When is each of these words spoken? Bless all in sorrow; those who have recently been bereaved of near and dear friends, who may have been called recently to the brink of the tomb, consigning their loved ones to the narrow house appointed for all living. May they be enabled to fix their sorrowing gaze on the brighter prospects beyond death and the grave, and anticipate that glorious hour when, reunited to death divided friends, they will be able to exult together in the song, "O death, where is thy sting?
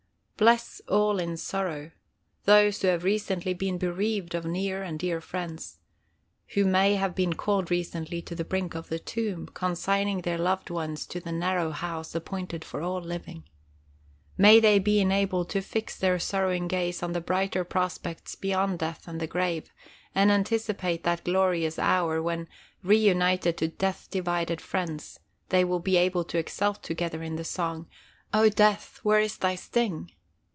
Bless 0.37 0.81
all 0.87 1.19
in 1.19 1.37
sorrow; 1.37 1.91
those 2.45 2.81
who 2.81 2.87
have 2.87 3.03
recently 3.03 3.53
been 3.53 3.77
bereaved 3.77 4.33
of 4.33 4.43
near 4.43 4.81
and 4.81 4.97
dear 4.97 5.21
friends, 5.21 5.77
who 6.55 6.65
may 6.65 6.95
have 6.95 7.13
been 7.13 7.33
called 7.33 7.69
recently 7.69 8.23
to 8.23 8.33
the 8.33 8.43
brink 8.43 8.73
of 8.73 8.89
the 8.89 8.97
tomb, 8.97 9.45
consigning 9.53 10.21
their 10.23 10.39
loved 10.39 10.71
ones 10.71 11.05
to 11.05 11.19
the 11.19 11.31
narrow 11.31 11.69
house 11.69 12.15
appointed 12.15 12.65
for 12.65 12.81
all 12.81 12.99
living. 13.01 13.43
May 14.35 14.59
they 14.59 14.79
be 14.79 14.99
enabled 14.99 15.47
to 15.51 15.61
fix 15.61 15.95
their 15.95 16.17
sorrowing 16.17 16.67
gaze 16.67 17.03
on 17.03 17.11
the 17.13 17.21
brighter 17.21 17.63
prospects 17.63 18.33
beyond 18.33 18.79
death 18.79 19.07
and 19.07 19.19
the 19.19 19.27
grave, 19.27 19.69
and 20.15 20.31
anticipate 20.31 21.03
that 21.03 21.23
glorious 21.23 21.77
hour 21.77 22.19
when, 22.19 22.47
reunited 22.81 23.57
to 23.57 23.67
death 23.67 24.07
divided 24.09 24.59
friends, 24.59 25.19
they 25.49 25.63
will 25.63 25.79
be 25.79 25.97
able 25.97 26.23
to 26.23 26.39
exult 26.39 26.81
together 26.81 27.21
in 27.21 27.35
the 27.35 27.43
song, 27.43 27.85
"O 28.33 28.49
death, 28.49 28.99
where 29.03 29.19
is 29.19 29.37
thy 29.37 29.53
sting? 29.53 30.09